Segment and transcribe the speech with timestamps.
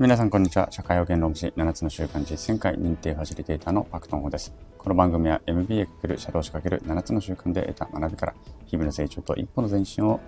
[0.00, 0.66] 皆さんこんにちは。
[0.70, 4.50] 社会保険労務士7つの習慣実践会認定ファシリテーターのパクトンホです。
[4.78, 8.34] この番組は MBA かける社労士かける7つの習慣で得た学びから
[8.64, 10.18] 日々の成長と一歩の前進を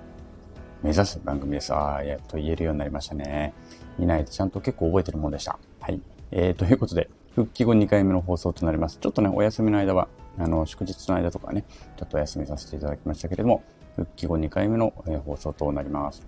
[0.82, 1.72] 目指す番組です。
[1.72, 3.54] ああ、やっと言えるようになりましたね。
[3.98, 5.58] いないとちゃんと結構覚えてるものでした。
[5.80, 6.02] はい。
[6.32, 8.98] えー、ということで、復帰後2回目の放送となります。
[9.00, 11.64] ちょっとね、お休みの間は、あの、祝日の間とかね、
[11.96, 13.64] ちょっとお休みさせていただきましたけれども、
[13.96, 14.92] 復帰後2回目の、
[15.24, 16.22] 放送となります。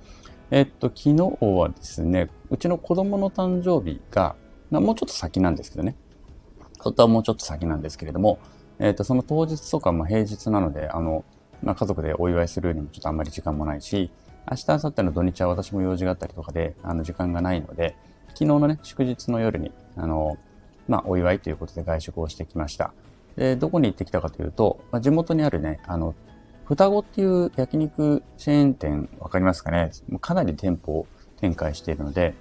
[0.51, 4.37] えっと、昨日はですね、うちの子供の誕生日が、
[4.71, 5.97] もうちょっと先なんですけどね。
[6.79, 8.39] 本当はもうちょっと先なんですけれども、
[8.79, 11.25] えっと、その当日とか、まあ、平日なので、あの、
[11.63, 14.11] まあ、家族でお祝いするにもちょっとあんまり時間もないし、
[14.51, 17.97] 明日、明後日の土日は私も用事があったりとかで、あの、時間がないので、
[18.29, 20.37] 昨日のね、祝日の夜に、あの、
[20.89, 22.93] まあ、お祝いということで外食をしてきました。
[23.37, 26.15] で、どこに行ってきたかというと、まあ、地元にあるね、あの、
[26.65, 29.91] 双子っていう焼肉チェーン店、わかりますかね？
[30.21, 32.35] かなり店舗を展開しているので、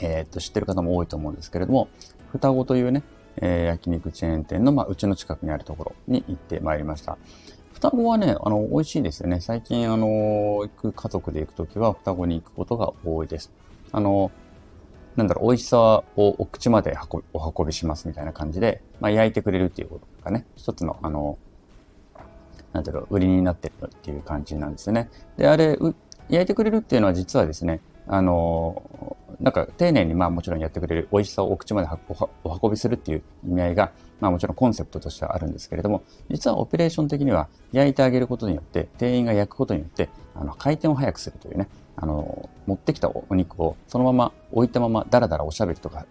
[0.00, 1.88] えー、っと、知ってる方も多いと思うんですけれども、
[2.32, 3.04] 双子というね、
[3.36, 7.18] えー、焼肉チェーン店の、まあ、うちの近くにあるところに行ってまいりました。
[7.74, 9.40] 双子はね、あの、美味しいですよね。
[9.40, 13.52] 最近、あの、行く、家族で行くときは双子に行くことが多いです。
[13.92, 14.32] あの、
[15.16, 16.96] なんだろう、美味しさをお口まで
[17.32, 21.38] お運びしますみたいな感じで、まあ、焼いてくれるっていうことがね、一つの、あの、
[22.72, 25.10] なんだろう、売りになってるっていう感じなんですよね。
[25.36, 25.78] で、あれ、
[26.28, 31.88] 焼いてくれるっていうのは実はですね、あの、なんか丁寧にまあもちろんやってくれる、美味しさをお口まで
[32.44, 46.06] お運びするっていう意味合いが、まあもちろんコンセプトとしてはあるんですけれども、実はオペレーション的には焼いてあげることによって、店員が焼くことによって、あの、回転を早くするというね、あの、持ってきたお肉をそのまま置いたままダラダラおしゃべりとか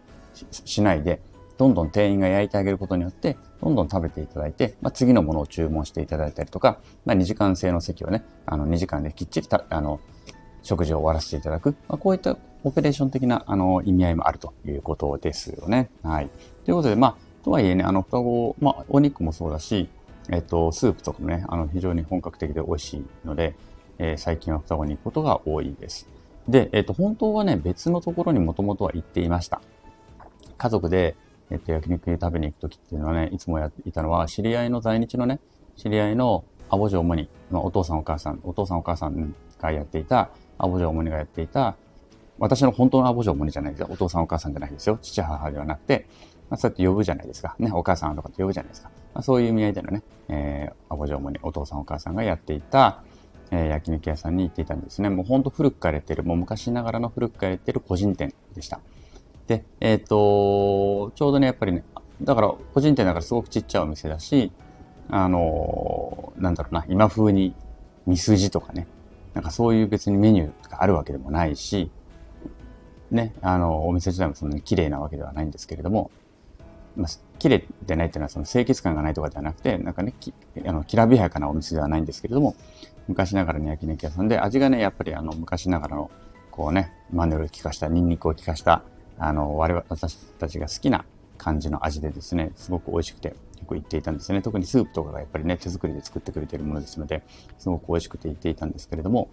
[0.51, 1.21] しないで、
[1.59, 9.99] どんどん店員が焼いてあげることによって、どんどん食べていただいて、まあ、次のものを注文していただいたりとか、まあ、2時間制の席をね、あの、2時間できっちりた、あの、
[10.63, 15.89] 食事を終わらせていただく、まあ、こういったオペレーション的な、あの、意味合いもあるということですよね。
[16.01, 16.29] はい。
[16.63, 19.89] ということで、まあ、とはいえね、あの、双子、まあ、お肉もそうだし、
[20.29, 23.55] えっと、スープとかもね、あの、非常に本格的で美味しいので、
[23.97, 26.07] えー、最近は双子に行くことが多いです。
[26.47, 29.59] で、えっと、本当はね、別のところにもともとは行っていました。
[30.57, 31.17] 家族で、
[31.51, 35.39] えっと、焼肉に食べに行くときっていうのはね、いつもやっていたのは、知り合いの在日のね、
[35.77, 41.75] 知り合いのアボジョ主に、まあ、お父さんお母さん、お父さんお母さんがやっていた、アボジョ主にがやっていた、
[42.37, 43.87] 私の本当のアボジョ主にじゃないですよ。
[43.89, 44.97] お父さんお母さんじゃないですよ。
[45.01, 46.07] 父母ではなくて、
[46.49, 47.55] まあ、そうやって呼ぶじゃないですか。
[47.59, 48.89] ね、お母さんとかって呼ぶじゃないですか。
[49.13, 53.03] まあ、そういう意味合いでのね、えー、アボジョ主にお父さんお母さんがやっていた、
[53.51, 55.09] えー、焼肉屋さんに行っていたんですね。
[55.09, 58.79] もうほんと古くからやってる、もう昔ながらの古くからやってる個人店でした。
[59.47, 60.15] で、えっ、ー、と、
[61.15, 61.83] ちょうどね、やっぱりね、
[62.21, 64.51] だから個人店だからすごくちっちゃいお店だし、
[65.09, 67.53] あの、なんだろうな、今風に
[68.05, 68.87] ミスジとかね、
[69.33, 71.89] なんかそういう別にメニューがあるわけでもないし、
[73.11, 76.11] ね、あの、お店自体もそんなに綺麗なわけではないんですけれども、
[76.95, 77.07] まあ、
[77.39, 80.33] 綺麗でないっていうのはその清潔感がないとかではなくて、なんかね、き
[80.65, 82.55] あのきらびやかなお店ではないんですけれども、
[83.07, 86.11] 昔ながらの焼肉屋さんで、味がね、やっぱりあの、昔ながらの、
[86.51, 88.83] こうね、マヌルを効かした、ニンニクを効かした、
[89.19, 91.05] あの、我々、私たちが好きな
[91.37, 93.35] 感じの味でですね、すごく美味しくて、よ
[93.67, 94.41] く行っていたんですね。
[94.41, 97.23] 特にスープとかがやっぱりね、手作りで作ってくれているものですので、
[97.57, 99.29] すごく美味しくて行っていたんですけれども、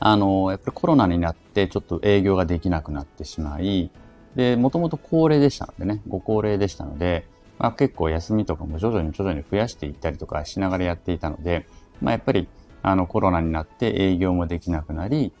[0.00, 3.90] あの、やっぱりコロナになってちょっと営業ができなくなってしまい、
[4.36, 7.26] で、もともと高齢でしたのでね、ご高齢でしたので、
[7.58, 11.66] まあ結構休みとかも徐々に徐々に増やしていったりとかしながらやっていたので、
[12.00, 12.48] まあやっぱり
[12.82, 15.32] あのコロナになって営業もできなくなり、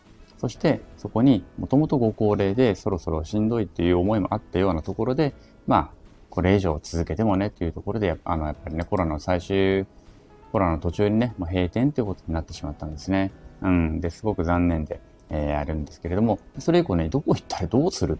[0.44, 5.32] そしてそこにもともとご高齢でそろそろしんどいっていう思いもあったようなところで、
[5.66, 5.90] まあ、
[6.28, 9.86] これ以上続けてもねっていうところで、あの、やっぱりね、コロナの最終、
[10.52, 13.32] コロナの途中にね、もう閉店ということになってしまったんですね。
[13.62, 14.02] うん。
[14.02, 15.00] で、すごく残念で、
[15.30, 18.18] えー、あるんですけれども、それ以降ね、どこ行ったらどうする？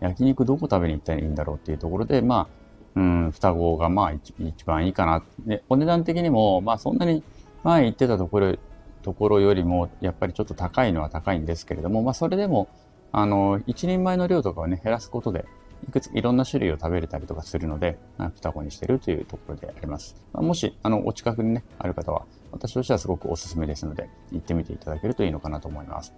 [0.00, 2.48] 焼肉どこ食べに行ったらいいんだろうっていうところで、ま
[2.94, 5.22] あ、うん、双子がまあ一番いいかな。
[5.40, 7.22] で、お値段的にも、まあそんなに
[7.64, 8.56] 前行ってたところ
[9.02, 12.68] ところよりも、やっぱりちょっと高いのは高いんですけれども、まあそれでも、
[13.12, 15.44] あの、一人前の量とかをね、減らすことで、
[15.88, 17.98] いくついろんな種類を食べれたりとかするので、
[18.36, 20.14] 双子にしてるというところであります。
[20.32, 26.12] まあ、もし、あの、お近くにね、ある方は、私としてはすごくおすすめですので、行ってみていただけるといいのかなと思います。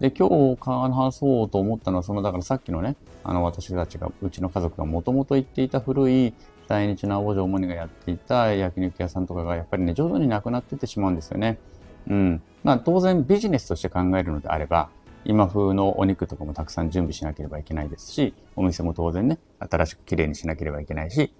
[0.00, 6.34] で、今日話そうと思ったのは、その、だからさっきのね、あの、私たちが、うちの家族がもともと行っていた古い
[6.68, 11.58] 在日の青女主にがやっていた焼肉屋さんとかが、やっぱりね、徐々になくなってってしまうんですよね。
[12.08, 12.42] うん。
[12.64, 14.90] まあ当然ビジネスとして考えるのであれば、
[15.24, 21.32] 今風のお肉とかもたくさん準備しなければいけないですし、お店も当然ね、新しく綺麗にしなければいけないし、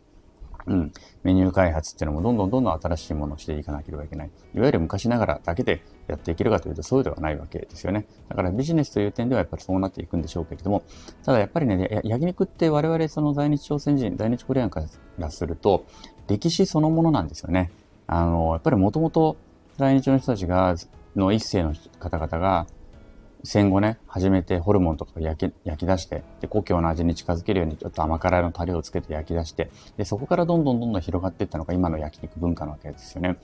[0.67, 0.93] うん、
[1.23, 4.31] メニュー開発っていうのもどんどんどんどん新しいものをしていかなければいけない。
[4.55, 8.07] いわゆる昔ながらだけでやっていけるかというとそうではないわけですよね。
[8.29, 10.83] だからビジネスという点ではやっぱりそうなっていくんでしょうけれども、
[11.25, 14.85] ただやっぱりね、焼肉って我々その在日朝鮮人、在日コリアンか
[15.19, 15.87] らすると、
[16.27, 17.71] 歴史そのものなんですよね。
[18.09, 19.37] あの、やっぱりもともと
[19.77, 20.75] 在日の人たちが、
[21.15, 22.67] の一世の方々が、
[23.45, 33.37] 戦後ね、初めてホルモンとか焼き焼き出して、で、故郷の味に近づけるようにちょっと甘辛いのタレをつけて焼き出して、で、そこからどんどんどんどん広がっていったのが今の焼肉文化なわけですよね。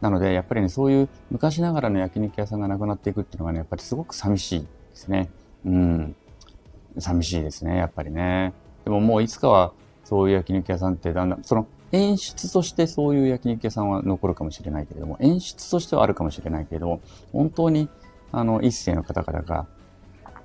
[0.00, 5.30] なので、やっぱりね、そういう昔ながらの焼肉屋さんがなくなっていくっていうのがね、やっぱりすごく寂しいですね。
[5.64, 6.16] うん。
[6.98, 8.52] 寂しいですね、やっぱりね。
[8.84, 9.72] でももういつかは
[10.04, 17.00] そういう焼肉屋さんってだんだん、その演出としてそういう焼肉屋さんは残るかもしれないけれども、演出としてはあるかもしれないけれども、
[17.32, 17.88] 本当に
[18.32, 19.66] あの、一世の方々が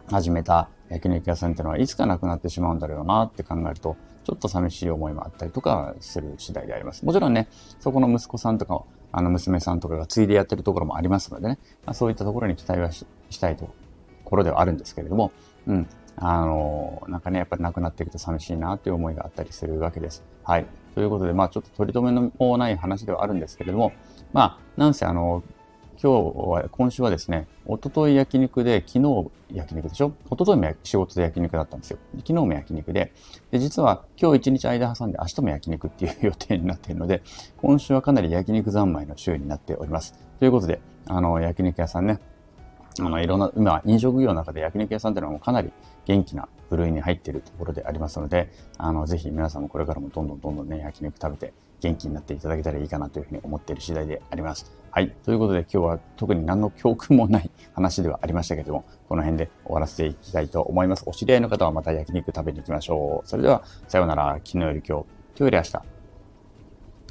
[0.09, 7.05] 始めた焼肉屋さんっていうのはいつかなくなってしまうんだろうなって考えると、ちょっと寂しい思いもあったりとかする次第であります。
[7.05, 7.47] もちろんね、
[7.79, 13.05] そこの息子さんとか、あの娘さんとかがついでやってるところもありますのでね、まあ、そういったところに期待はし
[13.39, 13.73] たいと
[14.23, 15.31] ころではあるんですけれども、
[15.67, 15.87] うん。
[16.15, 20.23] あの、なんかね、やっぱりなくなっていくと寂しいなという思いがあったりするわけです。
[20.43, 20.65] はい。
[20.95, 23.93] ということで、まあちょっと取り留めのない話ではあるんですけれども、
[24.33, 25.43] まあ、なんせあの、
[26.01, 30.13] 今日は、今週はですね、おととい焼肉で、昨日焼肉でしょ？
[30.31, 31.99] おとといも仕事で焼肉だったんですよ。
[32.17, 33.13] 昨日も焼肉で、
[33.51, 37.21] で、実は今日一日間挟んで明日も焼肉っていう予定になっているので、
[37.57, 40.15] 今週はかなり焼肉三昧の週になっております。
[40.39, 42.19] ということで、あの、焼肉屋さんね、
[42.99, 45.71] あの、いろんな、今、飲食業の中で焼肉屋さんっていうのはもうかなり
[46.05, 54.71] 元気な部類に入っているところでありますので、あの、ぜひ皆さんもこれからもどんどんどんどんね、焼肉食べて元気になっていただけたらいいかなというふうに思っている次第であります。
[54.89, 55.11] はい。
[55.23, 61.03] ということで今日は特に何の教訓もない話ではありましたけども、この辺で終わらせていきたいと思います。
[61.05, 63.27] お知り合いの方はまた焼肉食べに行きましょう。
[63.27, 64.39] それでは、さようなら。
[64.43, 65.73] 昨日より今日、今日より明日。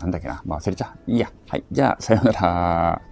[0.00, 0.42] なんだっけな。
[0.46, 1.10] まあ忘れちゃう。
[1.10, 1.30] いいや。
[1.48, 1.64] はい。
[1.70, 3.02] じゃあ、さようなら。